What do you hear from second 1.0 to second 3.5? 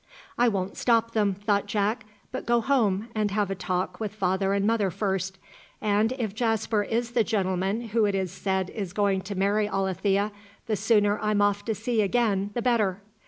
them," thought Jack, "but go home and